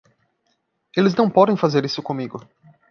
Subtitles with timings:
[0.97, 2.41] Eles não podem fazer isso comigo!